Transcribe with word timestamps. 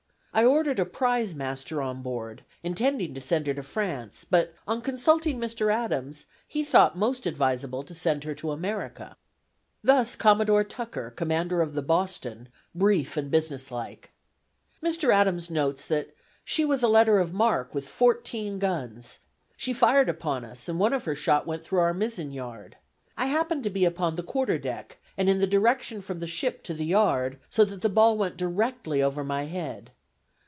I 0.33 0.45
ordered 0.45 0.79
a 0.79 0.85
prize 0.85 1.35
master 1.35 1.81
on 1.81 2.01
board, 2.01 2.45
intending 2.63 3.13
to 3.15 3.19
send 3.21 3.47
her 3.47 3.53
to 3.53 3.61
France, 3.63 4.23
but 4.23 4.55
on 4.65 4.79
consulting 4.81 5.37
Mr. 5.37 5.69
Adams, 5.71 6.25
he 6.47 6.63
thought 6.63 6.97
most 6.97 7.27
advisable 7.27 7.83
to 7.83 7.93
send 7.93 8.23
her 8.23 8.33
to 8.35 8.51
America." 8.51 9.17
Thus 9.83 10.15
Commodore 10.15 10.63
Tucker, 10.63 11.11
commander 11.13 11.61
of 11.61 11.73
the 11.73 11.81
Boston, 11.81 12.47
brief 12.73 13.17
and 13.17 13.29
business 13.29 13.71
like. 13.71 14.11
Mr. 14.81 15.13
Adams 15.13 15.51
notes 15.51 15.83
that 15.87 16.15
"she 16.45 16.63
was 16.63 16.81
a 16.81 16.87
letter 16.87 17.19
of 17.19 17.33
marque, 17.33 17.75
with 17.75 17.89
fourteen 17.89 18.57
guns. 18.57 19.19
She 19.57 19.73
fired 19.73 20.07
upon 20.07 20.45
us, 20.45 20.69
and 20.69 20.79
one 20.79 20.93
of 20.93 21.03
her 21.03 21.13
shot 21.15 21.45
went 21.45 21.61
through 21.65 21.79
our 21.79 21.93
mizzen 21.93 22.31
yard. 22.31 22.77
I 23.17 23.25
happened 23.25 23.65
to 23.65 23.69
be 23.69 23.83
upon 23.83 24.15
the 24.15 24.23
quarter 24.23 24.57
deck, 24.57 24.97
and 25.17 25.29
in 25.29 25.39
the 25.39 25.45
direction 25.45 25.99
from 25.99 26.19
the 26.19 26.25
ship 26.25 26.63
to 26.63 26.73
the 26.73 26.85
yard, 26.85 27.37
so 27.49 27.65
that 27.65 27.81
the 27.81 27.89
ball 27.89 28.15
went 28.17 28.37
directly 28.37 29.03
over 29.03 29.25
my 29.25 29.43
head. 29.43 29.91